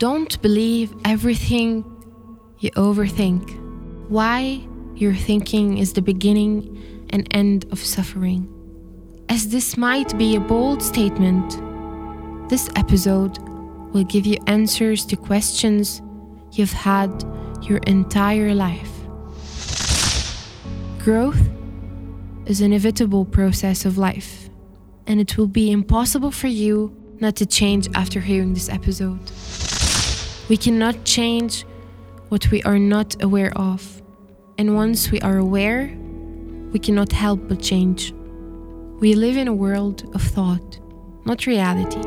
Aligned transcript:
Don't 0.00 0.40
believe 0.40 0.94
everything 1.04 1.84
you 2.58 2.70
overthink. 2.70 3.44
Why 4.08 4.66
your 4.94 5.14
thinking 5.14 5.76
is 5.76 5.92
the 5.92 6.00
beginning 6.00 7.06
and 7.10 7.28
end 7.32 7.66
of 7.70 7.78
suffering. 7.78 8.48
As 9.28 9.48
this 9.48 9.76
might 9.76 10.16
be 10.16 10.36
a 10.36 10.40
bold 10.40 10.82
statement, 10.82 11.50
this 12.48 12.70
episode 12.76 13.36
will 13.92 14.04
give 14.04 14.24
you 14.24 14.38
answers 14.46 15.04
to 15.04 15.16
questions 15.16 16.00
you've 16.52 16.72
had 16.72 17.10
your 17.60 17.80
entire 17.86 18.54
life. 18.54 18.94
Growth 21.00 21.50
is 22.46 22.62
an 22.62 22.72
inevitable 22.72 23.26
process 23.26 23.84
of 23.84 23.98
life, 23.98 24.48
and 25.06 25.20
it 25.20 25.36
will 25.36 25.46
be 25.46 25.70
impossible 25.70 26.30
for 26.30 26.48
you 26.48 26.96
not 27.20 27.36
to 27.36 27.44
change 27.44 27.86
after 27.94 28.20
hearing 28.20 28.54
this 28.54 28.70
episode. 28.70 29.30
We 30.50 30.56
cannot 30.56 31.04
change 31.04 31.64
what 32.28 32.50
we 32.50 32.60
are 32.64 32.80
not 32.80 33.22
aware 33.22 33.56
of, 33.56 34.02
and 34.58 34.74
once 34.74 35.12
we 35.12 35.20
are 35.20 35.38
aware, 35.38 35.96
we 36.72 36.80
cannot 36.80 37.12
help 37.12 37.46
but 37.46 37.60
change. 37.60 38.12
We 38.98 39.14
live 39.14 39.36
in 39.36 39.46
a 39.46 39.54
world 39.54 40.10
of 40.12 40.20
thought, 40.20 40.80
not 41.24 41.46
reality. 41.46 42.00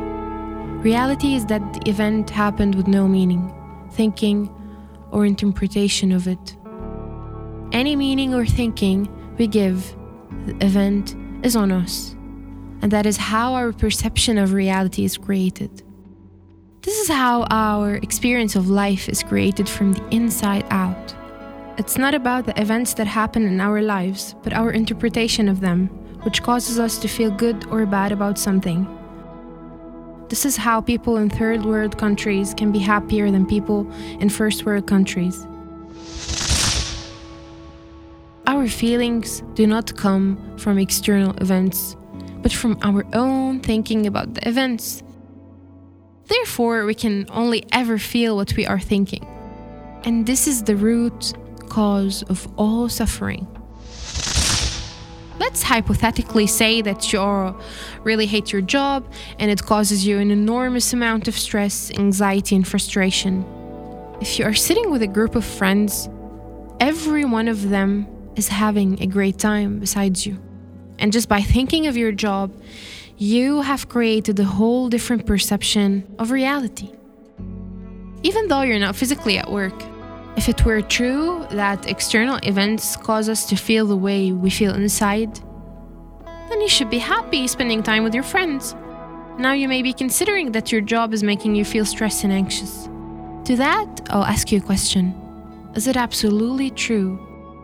Reality 0.82 1.34
is 1.34 1.46
that 1.46 1.62
the 1.72 1.88
event 1.88 2.28
happened 2.28 2.74
with 2.74 2.86
no 2.86 3.08
meaning, 3.08 3.50
thinking, 3.92 4.50
or 5.10 5.24
interpretation 5.24 6.12
of 6.12 6.28
it. 6.28 6.54
Any 7.72 7.96
meaning 7.96 8.34
or 8.34 8.44
thinking 8.44 9.08
we 9.38 9.46
give 9.46 9.96
the 10.44 10.54
event 10.62 11.16
is 11.42 11.56
on 11.56 11.72
us, 11.72 12.14
and 12.82 12.90
that 12.90 13.06
is 13.06 13.16
how 13.16 13.54
our 13.54 13.72
perception 13.72 14.36
of 14.36 14.52
reality 14.52 15.02
is 15.02 15.16
created. 15.16 15.82
This 16.84 16.98
is 16.98 17.08
how 17.08 17.46
our 17.50 17.94
experience 17.94 18.56
of 18.56 18.68
life 18.68 19.08
is 19.08 19.22
created 19.22 19.66
from 19.66 19.94
the 19.94 20.06
inside 20.10 20.66
out. 20.68 21.14
It's 21.78 21.96
not 21.96 22.14
about 22.14 22.44
the 22.44 22.60
events 22.60 22.92
that 22.94 23.06
happen 23.06 23.46
in 23.46 23.58
our 23.58 23.80
lives, 23.80 24.34
but 24.42 24.52
our 24.52 24.70
interpretation 24.70 25.48
of 25.48 25.60
them, 25.60 25.86
which 26.24 26.42
causes 26.42 26.78
us 26.78 26.98
to 26.98 27.08
feel 27.08 27.30
good 27.30 27.66
or 27.70 27.86
bad 27.86 28.12
about 28.12 28.38
something. 28.38 28.86
This 30.28 30.44
is 30.44 30.58
how 30.58 30.82
people 30.82 31.16
in 31.16 31.30
third 31.30 31.64
world 31.64 31.96
countries 31.96 32.52
can 32.52 32.70
be 32.70 32.80
happier 32.80 33.30
than 33.30 33.46
people 33.46 33.90
in 34.20 34.28
first 34.28 34.66
world 34.66 34.86
countries. 34.86 35.46
Our 38.46 38.68
feelings 38.68 39.42
do 39.54 39.66
not 39.66 39.96
come 39.96 40.36
from 40.58 40.78
external 40.78 41.34
events, 41.38 41.96
but 42.42 42.52
from 42.52 42.78
our 42.82 43.06
own 43.14 43.60
thinking 43.60 44.06
about 44.06 44.34
the 44.34 44.46
events. 44.46 45.03
Therefore, 46.26 46.86
we 46.86 46.94
can 46.94 47.26
only 47.30 47.64
ever 47.72 47.98
feel 47.98 48.36
what 48.36 48.56
we 48.56 48.66
are 48.66 48.80
thinking. 48.80 49.26
And 50.04 50.26
this 50.26 50.46
is 50.46 50.62
the 50.62 50.76
root 50.76 51.34
cause 51.68 52.22
of 52.24 52.46
all 52.56 52.88
suffering. 52.88 53.46
Let's 55.38 55.62
hypothetically 55.62 56.46
say 56.46 56.80
that 56.82 57.12
you 57.12 57.56
really 58.02 58.26
hate 58.26 58.52
your 58.52 58.62
job 58.62 59.10
and 59.38 59.50
it 59.50 59.62
causes 59.62 60.06
you 60.06 60.18
an 60.18 60.30
enormous 60.30 60.92
amount 60.92 61.26
of 61.28 61.36
stress, 61.36 61.90
anxiety, 61.90 62.54
and 62.54 62.66
frustration. 62.66 63.44
If 64.20 64.38
you 64.38 64.44
are 64.44 64.54
sitting 64.54 64.90
with 64.90 65.02
a 65.02 65.08
group 65.08 65.34
of 65.34 65.44
friends, 65.44 66.08
every 66.80 67.24
one 67.24 67.48
of 67.48 67.68
them 67.68 68.06
is 68.36 68.48
having 68.48 69.02
a 69.02 69.06
great 69.06 69.38
time 69.38 69.80
besides 69.80 70.24
you. 70.24 70.38
And 70.98 71.12
just 71.12 71.28
by 71.28 71.40
thinking 71.40 71.88
of 71.88 71.96
your 71.96 72.12
job, 72.12 72.52
you 73.16 73.60
have 73.60 73.88
created 73.88 74.40
a 74.40 74.44
whole 74.44 74.88
different 74.88 75.26
perception 75.26 76.04
of 76.18 76.30
reality. 76.30 76.90
Even 78.22 78.48
though 78.48 78.62
you're 78.62 78.78
not 78.78 78.96
physically 78.96 79.38
at 79.38 79.50
work, 79.50 79.74
if 80.36 80.48
it 80.48 80.64
were 80.64 80.82
true 80.82 81.46
that 81.50 81.88
external 81.88 82.38
events 82.42 82.96
cause 82.96 83.28
us 83.28 83.46
to 83.46 83.56
feel 83.56 83.86
the 83.86 83.96
way 83.96 84.32
we 84.32 84.50
feel 84.50 84.74
inside, 84.74 85.38
then 86.48 86.60
you 86.60 86.68
should 86.68 86.90
be 86.90 86.98
happy 86.98 87.46
spending 87.46 87.82
time 87.82 88.02
with 88.02 88.14
your 88.14 88.24
friends. 88.24 88.74
Now 89.38 89.52
you 89.52 89.68
may 89.68 89.82
be 89.82 89.92
considering 89.92 90.52
that 90.52 90.72
your 90.72 90.80
job 90.80 91.12
is 91.12 91.22
making 91.22 91.54
you 91.54 91.64
feel 91.64 91.84
stressed 91.84 92.24
and 92.24 92.32
anxious. 92.32 92.88
To 93.44 93.56
that, 93.56 94.08
I'll 94.10 94.24
ask 94.24 94.50
you 94.50 94.58
a 94.58 94.62
question 94.62 95.14
Is 95.74 95.86
it 95.86 95.96
absolutely 95.96 96.70
true 96.70 97.18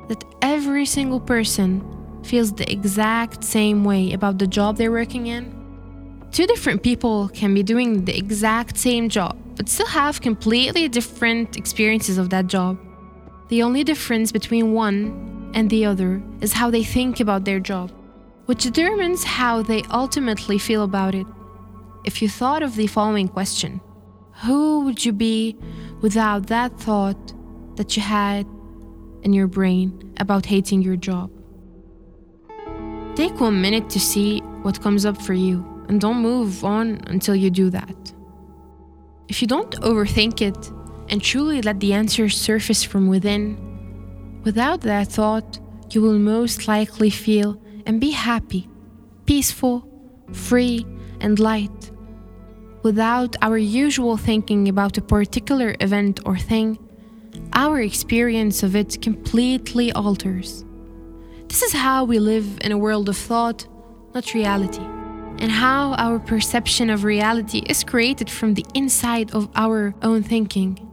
that 0.09 0.23
every 0.43 0.87
single 0.87 1.21
person 1.21 1.81
feels 2.25 2.53
the 2.53 2.71
exact 2.71 3.45
same 3.45 3.85
way 3.85 4.13
about 4.13 4.39
the 4.39 4.47
job 4.47 4.77
they're 4.77 4.93
working 4.93 5.27
in? 5.27 5.61
Two 6.33 6.47
different 6.47 6.83
people 6.83 7.29
can 7.31 7.55
be 7.55 7.63
doing 7.63 8.05
the 8.05 8.17
exact 8.17 8.77
same 8.77 9.09
job, 9.09 9.37
but 9.57 9.69
still 9.69 9.87
have 9.87 10.21
completely 10.21 10.89
different 10.89 11.57
experiences 11.57 12.19
of 12.19 12.31
that 12.31 12.47
job. 12.47 12.79
The 13.49 13.65
only 13.65 13.83
difference 13.83 14.31
between 14.31 14.73
one 14.73 15.51
and 15.55 15.69
the 15.69 15.85
other 15.85 16.23
is 16.41 16.53
how 16.53 16.71
they 16.71 16.85
think 16.85 17.19
about 17.19 17.45
their 17.45 17.59
job, 17.59 17.91
which 18.47 18.63
determines 18.63 19.25
how 19.25 19.63
they 19.63 19.83
ultimately 19.91 20.57
feel 20.57 20.85
about 20.85 21.17
it. 21.17 21.27
If 22.05 22.23
you 22.23 22.29
thought 22.29 22.63
of 22.63 22.77
the 22.77 22.87
following 22.87 23.27
question 23.27 23.81
Who 24.45 24.85
would 24.85 25.05
you 25.05 25.13
be 25.13 25.57
without 26.01 26.47
that 26.47 26.79
thought 26.79 27.35
that 27.77 27.97
you 27.97 28.03
had 28.03 28.47
in 29.23 29.33
your 29.33 29.49
brain 29.49 30.15
about 30.19 30.47
hating 30.47 30.83
your 30.83 30.97
job? 30.97 31.31
Take 33.17 33.41
one 33.41 33.61
minute 33.61 33.91
to 33.91 34.01
see 34.01 34.41
what 34.63 34.81
comes 34.81 35.05
up 35.05 35.21
for 35.21 35.35
you 35.35 35.85
and 35.89 36.01
don't 36.01 36.23
move 36.23 36.65
on 36.65 37.01
until 37.09 37.35
you 37.35 37.51
do 37.51 37.69
that. 37.71 38.13
If 39.29 39.43
you 39.43 39.49
don't 39.49 39.75
overthink 39.81 40.41
it 40.41 40.71
and 41.09 41.21
truly 41.21 41.61
let 41.61 41.81
the 41.81 41.93
answers 41.93 42.41
surface 42.41 42.83
from 42.85 43.09
within, 43.09 43.57
without 44.45 44.81
that 44.83 45.09
thought, 45.09 45.59
you 45.91 46.01
will 46.01 46.19
most 46.19 46.69
likely 46.69 47.11
feel 47.11 47.61
and 47.85 48.01
be 48.01 48.11
happy, 48.11 48.69
peaceful, 49.27 49.87
free, 50.33 50.87
and 51.21 51.39
light. 51.39 51.91
Without 52.83 53.37
our 53.43 53.59
usual 53.59 54.17
thinking 54.17 54.69
about 54.69 54.97
a 54.97 55.03
particular 55.03 55.75
event 55.81 56.21
or 56.25 56.39
thing, 56.39 56.79
our 57.53 57.81
experience 57.81 58.63
of 58.63 58.77
it 58.77 59.03
completely 59.03 59.93
alters. 59.93 60.65
This 61.51 61.63
is 61.63 61.73
how 61.73 62.05
we 62.05 62.19
live 62.19 62.59
in 62.63 62.73
a 62.73 62.79
world 62.79 63.09
of 63.11 63.17
thought, 63.19 63.67
not 64.15 64.33
reality 64.33 64.87
and 65.41 65.51
how 65.51 65.95
our 65.95 66.19
perception 66.19 66.91
of 66.91 67.03
reality 67.03 67.63
is 67.67 67.83
created 67.83 68.31
from 68.31 68.55
the 68.55 68.65
inside 68.75 69.33
of 69.33 69.49
our 69.55 69.95
own 70.03 70.23
thinking. 70.23 70.87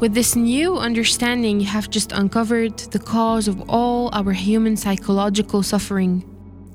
With 0.00 0.12
this 0.12 0.34
new 0.34 0.76
understanding, 0.76 1.60
you 1.60 1.66
have 1.66 1.88
just 1.88 2.10
uncovered 2.10 2.78
the 2.78 2.98
cause 2.98 3.46
of 3.46 3.70
all 3.70 4.10
our 4.12 4.32
human 4.32 4.76
psychological 4.76 5.62
suffering. 5.62 6.24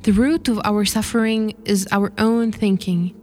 The 0.03 0.13
root 0.13 0.47
of 0.47 0.61
our 0.63 0.85
suffering 0.85 1.53
is 1.65 1.87
our 1.91 2.13
own 2.17 2.51
thinking. 2.51 3.13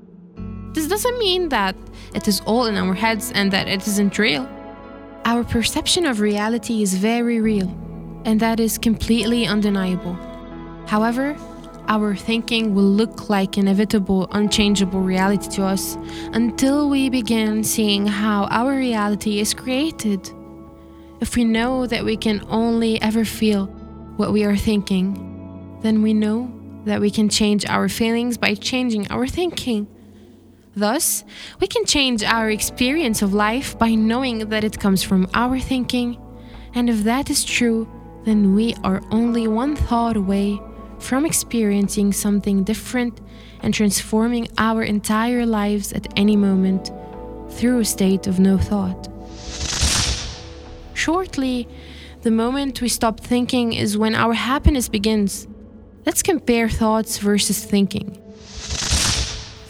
This 0.74 0.86
doesn't 0.88 1.18
mean 1.18 1.48
that 1.48 1.76
it 2.14 2.28
is 2.28 2.40
all 2.40 2.66
in 2.66 2.76
our 2.76 2.94
heads 2.94 3.32
and 3.34 3.50
that 3.52 3.68
it 3.68 3.86
isn't 3.86 4.18
real. 4.18 4.48
Our 5.24 5.44
perception 5.44 6.04
of 6.04 6.20
reality 6.20 6.82
is 6.82 6.94
very 6.94 7.40
real, 7.40 7.70
and 8.24 8.40
that 8.40 8.60
is 8.60 8.78
completely 8.78 9.46
undeniable. 9.46 10.14
However, 10.86 11.36
our 11.88 12.14
thinking 12.14 12.74
will 12.74 12.84
look 12.84 13.28
like 13.28 13.58
inevitable, 13.58 14.28
unchangeable 14.32 15.00
reality 15.00 15.48
to 15.50 15.64
us 15.64 15.96
until 16.32 16.88
we 16.88 17.10
begin 17.10 17.64
seeing 17.64 18.06
how 18.06 18.44
our 18.50 18.76
reality 18.76 19.40
is 19.40 19.52
created. 19.52 20.30
If 21.20 21.36
we 21.36 21.44
know 21.44 21.86
that 21.86 22.04
we 22.04 22.16
can 22.16 22.44
only 22.48 23.00
ever 23.02 23.24
feel 23.24 23.66
what 24.16 24.32
we 24.32 24.44
are 24.44 24.56
thinking, 24.56 25.78
then 25.82 26.02
we 26.02 26.14
know 26.14 26.52
that 26.84 27.00
we 27.00 27.10
can 27.10 27.28
change 27.28 27.66
our 27.66 27.88
feelings 27.88 28.38
by 28.38 28.54
changing 28.54 29.08
our 29.10 29.26
thinking. 29.26 29.86
Thus, 30.74 31.24
we 31.60 31.66
can 31.66 31.84
change 31.84 32.24
our 32.24 32.50
experience 32.50 33.22
of 33.22 33.34
life 33.34 33.78
by 33.78 33.94
knowing 33.94 34.48
that 34.48 34.64
it 34.64 34.80
comes 34.80 35.02
from 35.02 35.28
our 35.34 35.58
thinking, 35.60 36.18
and 36.74 36.88
if 36.88 37.04
that 37.04 37.28
is 37.28 37.44
true, 37.44 37.86
then 38.24 38.54
we 38.54 38.74
are 38.84 39.02
only 39.10 39.48
one 39.48 39.76
thought 39.76 40.16
away 40.16 40.60
from 40.98 41.26
experiencing 41.26 42.12
something 42.12 42.62
different 42.62 43.20
and 43.60 43.74
transforming 43.74 44.48
our 44.58 44.82
entire 44.82 45.44
lives 45.44 45.92
at 45.92 46.06
any 46.16 46.36
moment 46.36 46.90
through 47.50 47.80
a 47.80 47.84
state 47.84 48.26
of 48.26 48.38
no 48.38 48.56
thought. 48.58 49.08
Shortly, 50.94 51.68
the 52.22 52.30
moment 52.30 52.80
we 52.80 52.88
stop 52.88 53.18
thinking 53.18 53.72
is 53.72 53.98
when 53.98 54.14
our 54.14 54.34
happiness 54.34 54.88
begins. 54.88 55.48
Let's 56.06 56.22
compare 56.22 56.68
thoughts 56.68 57.18
versus 57.18 57.64
thinking. 57.64 58.16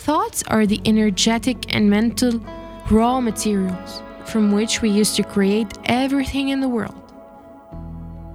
Thoughts 0.04 0.42
are 0.48 0.66
the 0.66 0.80
energetic 0.84 1.74
and 1.74 1.88
mental 1.88 2.44
raw 2.90 3.20
materials 3.20 4.02
from 4.26 4.52
which 4.52 4.82
we 4.82 4.90
use 4.90 5.16
to 5.16 5.22
create 5.22 5.72
everything 5.84 6.48
in 6.50 6.60
the 6.60 6.68
world. 6.68 7.01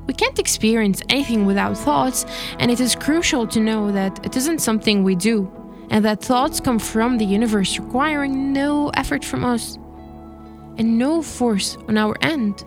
We 0.07 0.13
can't 0.13 0.39
experience 0.39 1.01
anything 1.09 1.45
without 1.45 1.77
thoughts, 1.77 2.25
and 2.59 2.71
it 2.71 2.79
is 2.79 2.95
crucial 2.95 3.45
to 3.47 3.59
know 3.59 3.91
that 3.91 4.25
it 4.25 4.35
isn't 4.37 4.59
something 4.59 5.03
we 5.03 5.15
do, 5.15 5.51
and 5.89 6.03
that 6.05 6.21
thoughts 6.23 6.59
come 6.59 6.79
from 6.79 7.17
the 7.17 7.25
universe 7.25 7.77
requiring 7.77 8.53
no 8.53 8.89
effort 8.89 9.23
from 9.25 9.43
us. 9.43 9.77
and 10.79 10.97
no 10.97 11.21
force 11.23 11.75
on 11.87 11.97
our 11.97 12.15
end. 12.21 12.63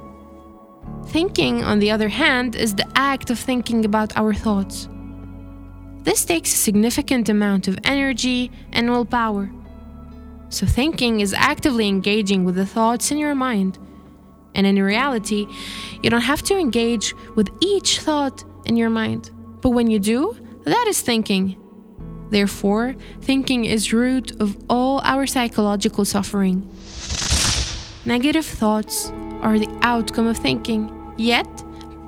Thinking, 1.07 1.63
on 1.63 1.79
the 1.79 1.91
other 1.93 2.09
hand, 2.09 2.57
is 2.57 2.75
the 2.75 2.89
act 2.97 3.31
of 3.31 3.39
thinking 3.39 3.85
about 3.85 4.17
our 4.17 4.35
thoughts. 4.35 4.89
This 6.03 6.25
takes 6.25 6.53
a 6.53 6.57
significant 6.57 7.29
amount 7.29 7.69
of 7.69 7.79
energy 7.85 8.51
and 8.73 8.91
willpower. 8.91 9.51
So, 10.49 10.67
thinking 10.67 11.21
is 11.21 11.33
actively 11.33 11.87
engaging 11.87 12.45
with 12.45 12.57
the 12.57 12.67
thoughts 12.67 13.13
in 13.13 13.19
your 13.19 13.37
mind. 13.37 13.79
And 14.61 14.67
in 14.67 14.85
reality, 14.85 15.47
you 16.03 16.11
don't 16.11 16.21
have 16.21 16.43
to 16.43 16.59
engage 16.59 17.15
with 17.35 17.49
each 17.61 18.01
thought 18.01 18.45
in 18.67 18.77
your 18.77 18.91
mind. 18.91 19.31
But 19.63 19.71
when 19.71 19.91
you 19.91 19.99
do, 19.99 20.37
that 20.65 20.85
is 20.87 21.01
thinking. 21.01 21.57
Therefore, 22.29 22.95
thinking 23.23 23.65
is 23.65 23.95
root 23.95 24.39
of 24.39 24.59
all 24.69 25.01
our 25.03 25.27
psychological 25.27 26.05
suffering. 26.05 26.69
Negative 28.05 28.45
thoughts 28.45 29.11
are 29.41 29.59
the 29.59 29.79
outcome 29.81 30.27
of 30.27 30.37
thinking, 30.37 30.93
yet 31.17 31.49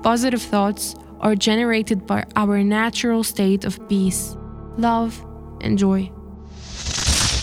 positive 0.02 0.42
thoughts 0.42 0.94
are 1.20 1.34
generated 1.34 2.06
by 2.06 2.26
our 2.36 2.62
natural 2.62 3.24
state 3.24 3.64
of 3.64 3.88
peace, 3.88 4.36
love, 4.76 5.24
and 5.62 5.78
joy. 5.78 6.12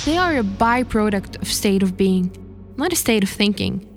They 0.05 0.17
are 0.17 0.37
a 0.37 0.43
byproduct 0.43 1.41
of 1.41 1.47
state 1.47 1.81
of 1.81 1.97
being, 1.97 2.29
not 2.77 2.93
a 2.93 2.95
state 2.95 3.23
of 3.23 3.29
thinking. 3.29 3.88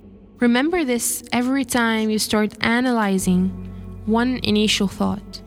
Remember 0.43 0.85
this 0.85 1.23
every 1.31 1.65
time 1.65 2.11
you 2.11 2.19
start 2.19 2.53
analyzing 2.63 3.51
one 4.07 4.41
initial 4.43 4.89
thought. 4.89 5.41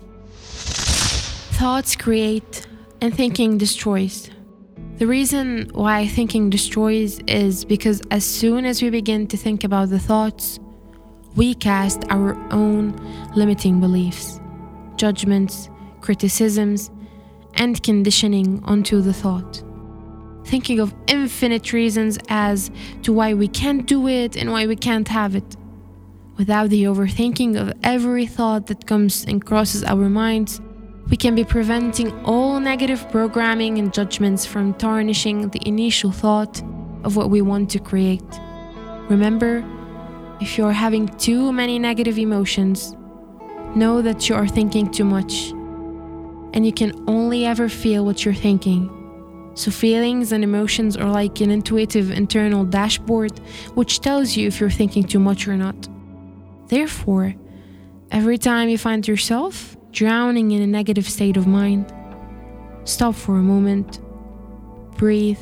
Thoughts 1.59 1.97
create 1.97 2.65
and 3.01 3.13
thinking 3.13 3.57
destroys. 3.57 4.30
The 5.00 5.06
reason 5.06 5.69
why 5.74 6.07
thinking 6.07 6.50
destroys 6.50 7.19
is 7.27 7.65
because 7.65 8.01
as 8.09 8.24
soon 8.24 8.63
as 8.63 8.81
we 8.81 8.89
begin 8.89 9.27
to 9.27 9.36
think 9.36 9.65
about 9.65 9.89
the 9.89 10.00
thoughts, 10.00 10.62
we 11.36 11.56
cast 11.56 12.06
our 12.09 12.33
own 12.53 12.95
limiting 13.36 13.81
beliefs, 13.81 14.39
judgments, 14.95 15.69
criticisms, 16.00 16.89
and 17.56 17.83
conditioning 17.83 18.63
onto 18.63 19.01
the 19.01 19.12
thought. 19.12 19.62
Thinking 20.45 20.80
of 20.80 20.94
infinite 21.07 21.74
reasons 21.74 22.18
as 22.30 22.71
to 23.03 23.12
why 23.12 23.33
we 23.33 23.47
can't 23.47 23.86
do 23.86 24.07
it 24.07 24.38
and 24.38 24.51
why 24.51 24.68
we 24.68 24.75
can't 24.75 25.07
have 25.07 25.36
it. 25.36 25.57
Without 26.38 26.69
the 26.69 26.83
overthinking 26.83 27.59
of 27.59 27.74
every 27.83 28.25
thought 28.25 28.68
that 28.68 28.86
comes 28.86 29.25
and 29.25 29.44
crosses 29.44 29.83
our 29.83 30.09
minds, 30.09 30.62
we 31.09 31.18
can 31.18 31.36
be 31.36 31.44
preventing 31.44 32.12
all 32.25 32.59
negative 32.59 33.09
programming 33.12 33.77
and 33.77 33.94
judgments 33.94 34.45
from 34.45 34.74
tarnishing 34.74 35.50
the 35.50 35.62
initial 35.68 36.12
thought 36.12 36.62
of 37.03 37.15
what 37.15 37.30
we 37.30 37.41
want 37.41 37.69
to 37.71 37.80
create. 37.80 38.24
Remember, 39.09 39.63
if 40.41 40.57
you 40.57 40.65
are 40.65 40.74
having 40.74 41.07
too 41.18 41.51
many 41.51 41.80
negative 41.80 42.18
emotions, 42.18 42.95
know 43.75 44.01
that 44.01 44.27
you 44.27 44.36
are 44.36 44.48
thinking 44.48 44.91
too 44.91 45.06
much, 45.06 45.51
and 46.53 46.65
you 46.65 46.74
can 46.74 47.03
only 47.07 47.45
ever 47.45 47.69
feel 47.69 48.03
what 48.03 48.25
you're 48.25 48.33
thinking. 48.33 48.89
So, 49.56 49.72
feelings 49.72 50.34
and 50.34 50.44
emotions 50.44 50.98
are 50.98 51.10
like 51.10 51.40
an 51.40 51.50
intuitive 51.50 52.12
internal 52.12 52.66
dashboard 52.66 53.40
which 53.74 54.02
tells 54.02 54.36
you 54.36 54.48
if 54.48 54.60
you're 54.60 54.69
thinking 54.69 55.04
too 55.04 55.19
much 55.19 55.48
or 55.48 55.56
not. 55.56 55.88
Therefore, 56.68 57.34
every 58.12 58.38
time 58.38 58.68
you 58.68 58.78
find 58.78 59.07
yourself 59.07 59.78
drowning 59.92 60.52
in 60.52 60.62
a 60.62 60.68
negative 60.68 61.07
state 61.07 61.38
of 61.38 61.48
mind, 61.48 61.94
stop 62.84 63.16
for 63.16 63.38
a 63.38 63.42
moment, 63.42 64.02
breathe, 64.98 65.40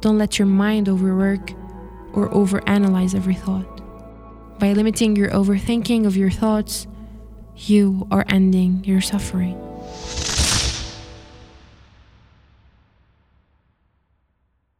don't 0.00 0.16
let 0.16 0.38
your 0.38 0.46
mind 0.46 0.88
overwork 0.88 1.50
or 2.12 2.28
overanalyze 2.28 3.16
every 3.16 3.34
thought. 3.34 3.80
By 4.60 4.74
limiting 4.74 5.16
your 5.16 5.30
overthinking 5.30 6.06
of 6.06 6.16
your 6.16 6.30
thoughts, 6.30 6.86
you 7.56 8.06
are 8.12 8.24
ending 8.28 8.84
your 8.84 9.00
suffering. 9.00 9.58